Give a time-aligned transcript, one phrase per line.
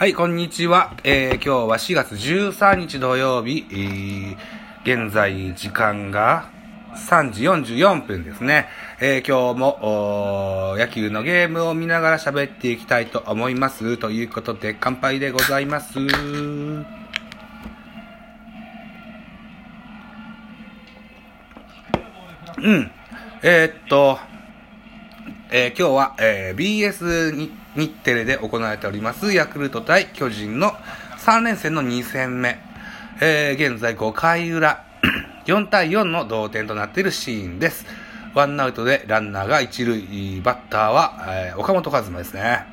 [0.00, 0.96] はい、こんにちは。
[1.04, 6.48] えー、今日は4月13日土曜日、えー、現在時間が
[6.96, 8.68] 3時44分ですね。
[8.98, 13.98] えー、今日も野球のゲームを見ながら喋っていきたいと思います。
[13.98, 15.98] ということで、乾杯でございます。
[15.98, 16.86] うん。
[23.42, 24.18] えー、っと、
[25.50, 30.72] えー、今日は、えー、BS に日テレで行われております、ヤクルト対巨人の
[31.18, 32.58] 3連戦の2戦目。
[33.22, 34.82] えー、現在5回裏、
[35.46, 37.84] 4対4の同点となっているシーンです。
[38.34, 42.64] ワンアウトでランナーが一塁、バッターは、えー、岡本和真ですね。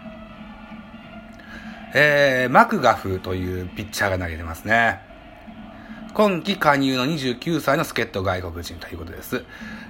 [1.93, 5.01] えー、マクガフというピッチャーが投げてますね。
[6.13, 9.43] 今季加入の29歳の助っ人外国人ということです。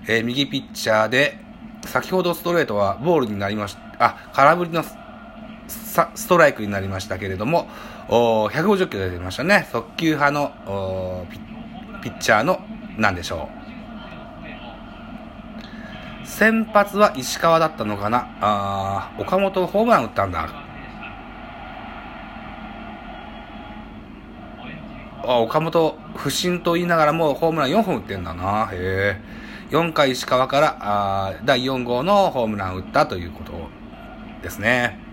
[0.08, 1.38] えー、右ピッチャーで、
[1.86, 3.88] 先ほどストレートはボールになりました。
[4.00, 4.84] あ、空振りの
[5.68, 7.68] ストライクになりましたけれども、
[8.08, 9.68] 150キロ出てましたね。
[9.72, 11.26] 速球派の
[12.02, 12.60] ピッチャーの、
[12.98, 13.50] なんでしょ
[16.24, 16.28] う。
[16.28, 18.28] 先発は石川だったのかな。
[18.42, 20.50] あ岡本ホームラン打ったんだ。
[25.24, 28.70] あ岡本、不審と言いながらもホームラン4本打ってんだな。
[28.72, 29.22] へえ。
[29.72, 33.52] 4回石川からあ第4号のホームラン打ったということ
[34.42, 35.07] ですね。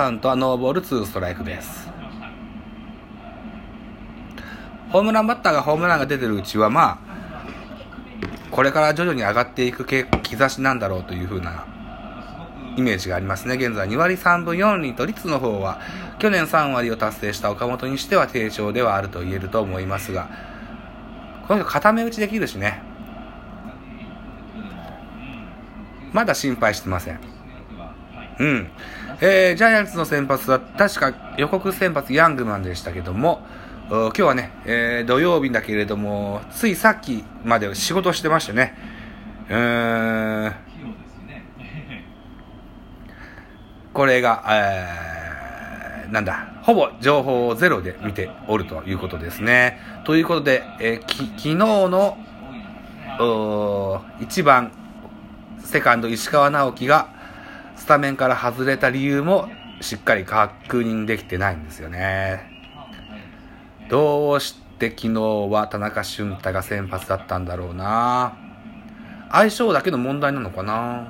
[0.00, 1.90] カウントはノーボール2ストライクです。
[4.90, 6.98] ホームランバッターがホームランが出てるうちは、まあ、
[8.50, 11.66] これから徐々に上がっていく兆しなんだろうというふうな
[12.78, 13.56] イメージがありますね。
[13.56, 15.82] 現在2割3分4厘と率の方は
[16.18, 20.30] 去年3割を達成した岡本にしては低調ではあると言えると思いますが、
[21.46, 22.82] この人固め打ちできるしね。
[26.14, 27.39] まだ心配してません。
[28.40, 28.70] うん。
[29.20, 33.46] えー、ジャイアンツの先発は、確か予告先発ヤングマンでしたけども、
[33.90, 38.74] 今日はね、えー、土曜日だけれども、ついさっきまで仕事してましてね、
[39.50, 40.54] うーん、
[43.92, 49.78] これが、えー、なんだ、ほぼ情報をゼロで見ておるということですね。
[50.04, 52.16] ということで、えー、き昨日の、
[54.20, 54.72] 一番
[55.62, 57.19] セカンド石川直樹が
[57.80, 59.48] スタメンから外れた理由も
[59.80, 62.42] しっかり確認できてないんですよね。
[63.88, 65.20] どうして昨日
[65.50, 68.36] は田中俊太が先発だったんだろうな
[69.32, 71.08] 相性だけの問題なのかな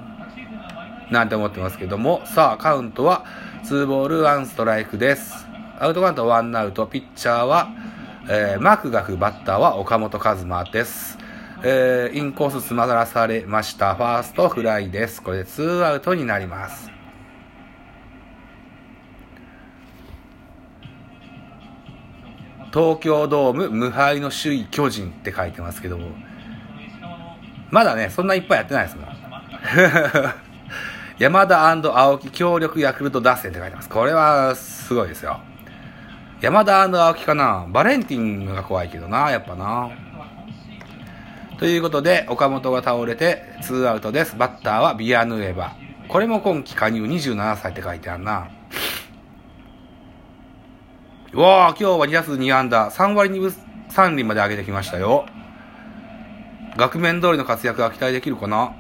[1.11, 3.25] なんて思ってますけども、さあ、カウントは
[3.65, 5.35] 2ボール1ストライクです。
[5.81, 7.69] アウトカウント1アウト、ピッチャーは、
[8.29, 11.20] えー、マクガフ、バッターは岡本和真です。
[11.62, 13.94] えー、インコース詰まらされました。
[13.94, 15.22] ファーストフライです。
[15.22, 16.91] これで2アウトになります。
[22.72, 26.12] 東京ドーム無敗の首位巨人って書いてますけども、
[27.71, 29.06] まだね、そんないっぱいやってないですもん。
[31.19, 33.88] 山田青木協力ヤクルト打線って書いてます。
[33.91, 35.41] これはすごいですよ。
[36.41, 39.91] 山田青木かなバレンティンが怖いけどな、やっぱな。
[41.60, 44.34] ということで、岡本が倒れて、2アウトです。
[44.34, 45.76] バッターはビアヌエバ。
[46.09, 48.48] これも今季加入27歳って書いてあるな。
[51.34, 53.54] うわあ、今日は2打数2安打、3割2分
[53.91, 55.26] 3厘まで上げてきましたよ。
[56.78, 58.75] 額面通りの活躍が期待できるかな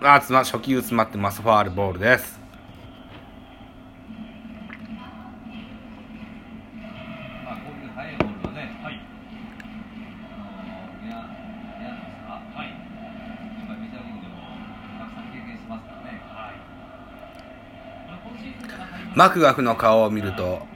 [0.00, 1.42] あ、つま、初球詰まってます。
[1.42, 2.43] ファールボールです。
[19.14, 20.66] マクガフの顔を見ると、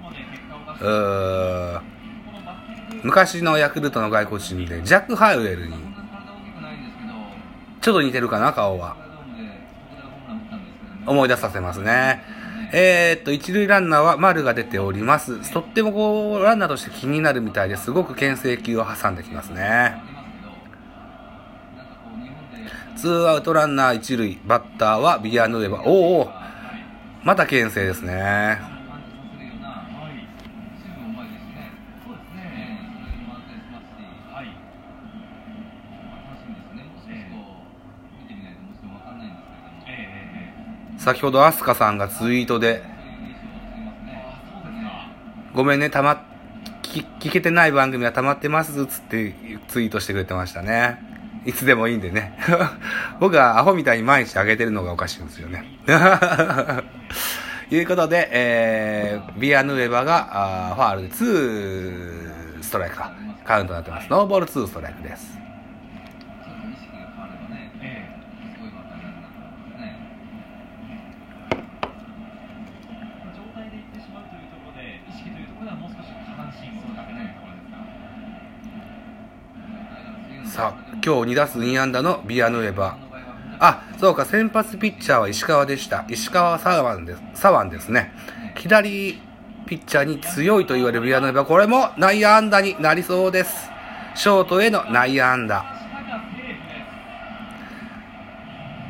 [3.03, 5.75] 昔のヤクルトの外国人で、ジャック・ハウェルに、
[7.81, 8.97] ちょっと似てるかな、顔は。
[11.07, 12.23] 思い出させますね。
[12.73, 15.53] えー、っと、一塁ランナーは丸が出ております。
[15.53, 20.03] とってもこう、ランナーとして気になるみたいですごく牽制球を挟んできますね。
[22.97, 25.83] ツーアウトランナー一塁、バッターはビアヌエバ。
[25.85, 26.38] おお
[27.25, 28.79] また牽制ですね。
[40.99, 42.83] 先ほどアスカさんがツイートで、
[45.55, 46.23] ごめんね、たま、
[46.83, 49.35] 聞けてない番組は溜まってますっつって
[49.69, 51.08] ツイートしてくれてましたね。
[51.49, 52.39] いつでもいいんでね。
[53.21, 55.65] 僕はアホみたいに毎日あげてるのがおかしいんですよね。
[55.87, 55.93] と
[57.75, 63.13] いうことで、えー、ビアヌエバが、あファールで2ストライクか、
[63.47, 64.09] カウントになってます。
[64.11, 65.39] ノーボール2ストライクです。
[75.09, 77.48] 意識というところではもう少し下半身を高めないと。
[80.49, 82.97] さあ、今日2打数2安打のビアヌエバ。
[83.61, 86.07] あ、そうか、先発ピッチャーは石川でした。
[86.09, 87.23] 石川左腕です。
[87.35, 88.13] 左腕ですね。
[88.57, 89.21] 左
[89.67, 91.45] ピッチャーに強いと言われるビアヌエバ。
[91.45, 93.71] これも内野安打になりそうです。
[94.15, 95.65] ショートへの内野安打。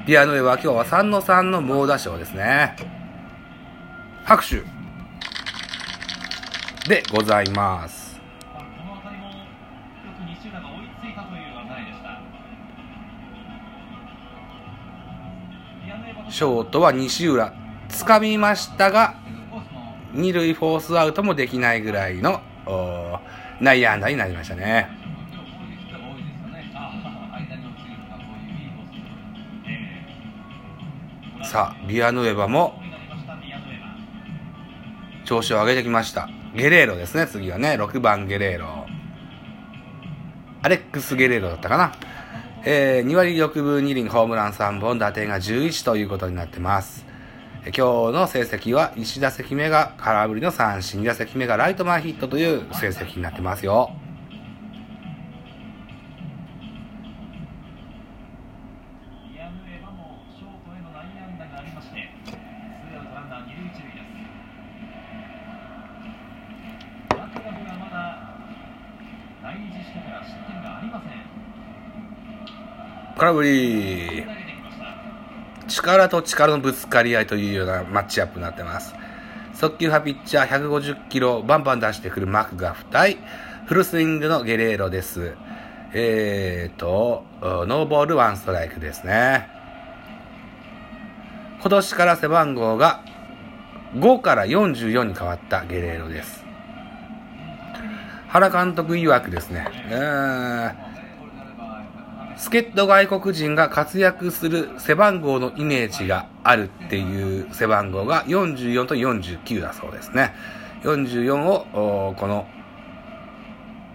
[0.07, 2.77] ビアヌエバ今日は3の3の猛打賞ですね。
[4.25, 4.63] 拍手
[6.89, 8.08] でございます。
[16.39, 17.53] ショートは西浦
[17.89, 19.17] 掴みましたが
[20.13, 22.41] 二塁フォースアウトもできないぐらいの
[23.61, 24.87] 内野安打になりましたね。
[31.43, 32.81] さあビアヌエバも
[35.25, 36.29] 調子を上げてきました。
[36.55, 37.71] ゲレーロですね次はね。
[37.71, 38.87] 6番ゲレーロ。
[40.63, 41.93] アレックス・ゲレーロだったかな。
[42.65, 47.07] えー、2割6分2厘ホームラン3本、打点が11ということになってます。
[47.65, 47.81] 今日
[48.13, 53.93] の成績は1打席目が空振りの三振、2打席目がライト前ヒットという成績になってますよ。
[73.19, 74.25] 空振り。
[75.67, 78.95] 力と力のぶつかり合いというようなマッチアップになってます。
[79.55, 83.19] 速球派ピッチャー150キロバンバン出してくるマクガフ対
[83.67, 85.35] フルスイングのゲレーロです。
[85.93, 89.49] えーと、ノーボールワンストライクですね。
[91.61, 93.03] 今年から背番号が
[93.97, 96.45] 5から44に変わったゲレーロです。
[98.29, 100.88] 原監督曰くですね、うー
[102.39, 110.35] 助っ人外国人が活躍する背番号のイメージがあるっていう背番号が44と49だそうですね。
[110.83, 112.47] 44を、この、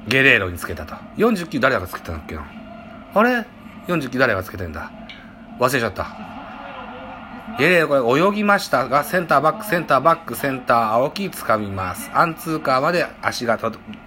[0.10, 0.96] ゲレーロにつけたと。
[1.16, 2.46] 49誰がつけたんだっけな？
[3.14, 3.46] あれ
[3.88, 4.92] ?49 誰がつけてんだ？
[5.60, 6.08] 忘れちゃった。
[7.58, 12.12] ゲレーロこれ泳ぎましたが、センターバック、センターバック、センター青木掴みます。
[12.14, 13.58] アンツーカーまで足が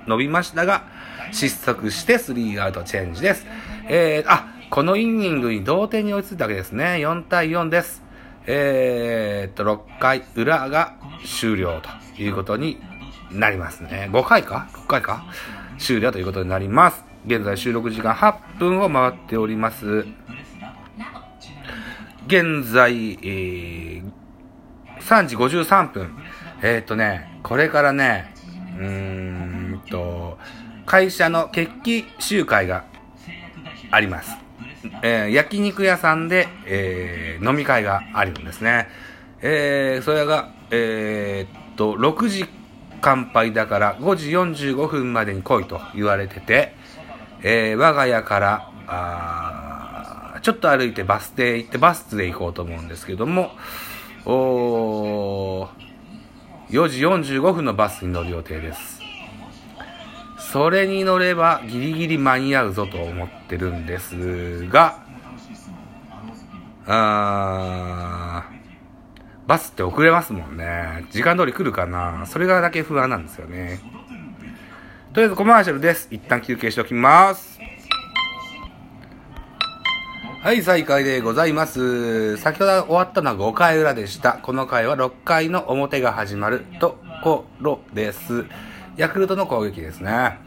[0.06, 0.84] 伸びましたが、
[1.32, 3.46] 失速してスリーアウトチェンジです。
[3.88, 6.96] えー、あ、このイニングに同点に追いついたわけですね。
[6.96, 8.02] 4対4です。
[8.46, 11.80] えー、っと、6回裏が終了
[12.16, 12.78] ということに
[13.30, 14.08] なりますね。
[14.12, 15.24] 5回か ?6 回か？
[15.78, 17.04] 終了ということになります。
[17.26, 20.06] 現在収録時間8分を回っております。
[22.26, 24.02] 現在、えー、
[25.00, 26.16] 3時53分。
[26.62, 28.32] えー、っとね、これからね、
[28.78, 30.38] うーんと、
[30.86, 32.84] 会社の決起集会が
[33.90, 34.30] あります。
[35.02, 38.88] えー、焼肉屋さんで、えー、飲み会があるんですね。
[39.42, 42.46] えー、それが、えー、っと、6時
[43.00, 46.74] 乾杯だから5時45分までに来いと言われてて、
[47.42, 53.50] えー、我が家から、あちょっと歩いてバス停行ってバスで行こうと思うんですけども、
[54.24, 55.68] お
[56.70, 58.95] 4時45分のバスに乗る予定です。
[60.52, 65.02] それに乗ればギリギリ間に合うぞと思ってるんですが、
[66.86, 68.44] あ
[69.46, 71.06] バスって遅れますもんね。
[71.10, 73.80] 時間通り来るかなそれがだけ不安なんですよね。
[75.12, 76.08] とりあえずコマーシャルです。
[76.10, 77.58] 一旦休憩しておきます。
[80.42, 82.36] はい、再開でございます。
[82.36, 84.34] 先ほど終わったのは5回裏でした。
[84.34, 88.44] この回は6回の表が始まるところです。
[88.96, 90.38] ヤクルトの攻撃ですね。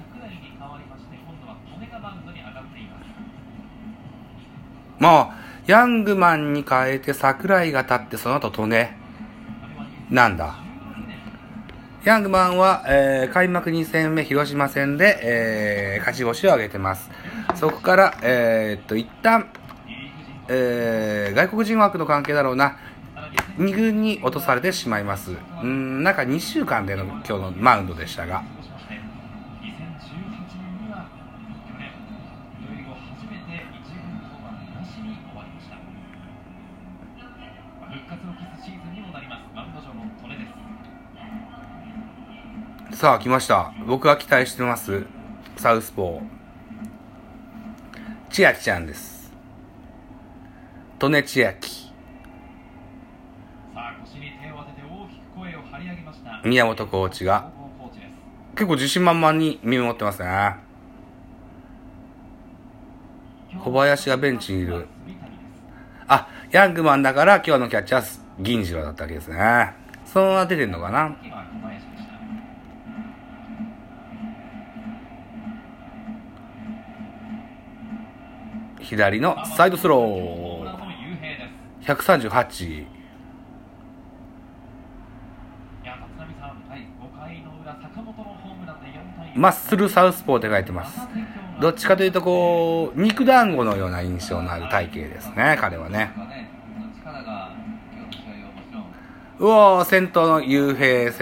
[5.00, 5.32] も
[5.68, 8.98] う、ヤングマンに変えて桜井が立ってその後利根。
[10.10, 10.56] なんだ。
[12.04, 17.10] ヤングマンは、えー、開幕2戦目広島戦で、えー、勝ち星を挙げてます。
[17.56, 19.52] そこから、えー、っと、一旦、
[20.48, 22.78] えー、外国人枠の関係だろうな。
[23.60, 25.36] 2軍に落とされてしまいます。
[25.62, 28.44] うん、なんか2週間での今日のマウンドでしたが。
[43.00, 43.74] さあ、来ました。
[43.88, 45.06] 僕が期待してます。
[45.56, 46.22] サウスポー。
[48.30, 49.32] 千秋ちゃんです。
[51.02, 51.94] 利根千秋。
[53.74, 56.09] さあ腰に手を当てて大きく声を張り上げました
[56.44, 57.50] 宮本コーチが
[58.56, 60.56] 結構自信満々に見守ってますね。
[63.64, 64.88] 小林がベンチにいる。
[66.08, 68.08] あ、ヤングマンだから今日のキャッチャーは
[68.40, 69.74] 銀次郎だったわけですね。
[70.06, 71.16] そのまま出てんのかな？
[78.82, 80.04] 左のサイドスロー。
[80.04, 81.48] の雄平で
[81.86, 82.82] す138。
[82.82, 82.88] い
[85.86, 91.00] や立浪さんはい5回の裏坂本のホームランで4対マッスルサウスポーって書いてます。
[91.62, 96.12] どっちかというとこう、肉団子のような印象のある体型ですね、彼はね。
[99.40, 101.14] うおー、先頭の雄平、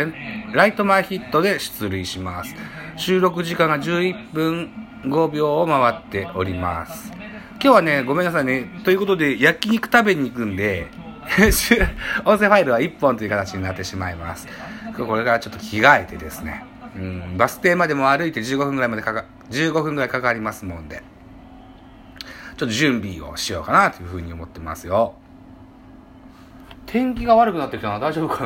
[0.52, 2.56] ライト前ヒットで出塁します。
[2.96, 4.72] 収録時間が11分
[5.04, 7.12] 5秒を回っております。
[7.60, 8.82] 今日はね、ごめんなさいね。
[8.84, 10.88] ということで、焼肉食べに行くんで、
[12.26, 14.48] 音声ファイルは1本という形になってしまいます。
[14.98, 16.66] これからちょっと着替えてですね、
[16.98, 21.04] うん、バス停までも歩いて15分ぐらいまでかか、15分ぐらいかかりますもんで、
[22.58, 25.14] ちょっと準備をしようかなというふうに思ってますよ。
[26.88, 28.44] 天気が悪くなってきたな、大丈夫か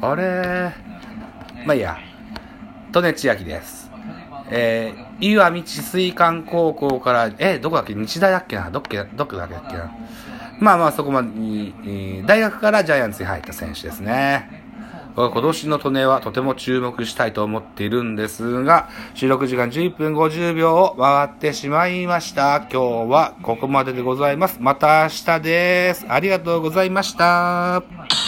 [0.00, 0.08] な？
[0.08, 0.72] あれ？
[1.66, 1.98] まあいいや。
[2.94, 3.90] 利根千秋です。
[4.48, 7.94] えー、岩見治水館高校から、えーどこだっけ？
[7.94, 8.70] 日大だっけな？
[8.70, 9.90] どっけ、どこだっけな？
[10.60, 14.65] まあまあそこまでに、えー大学からジャイアンツに入った選手ですね。
[15.16, 22.66] 今年の利根はとても注目したいと思っているんですが、収録時間11分50秒を回ってしまいました。
[22.70, 24.58] 今日はここまででございます。
[24.60, 26.04] また明日です。
[26.08, 28.25] ありがとうございました。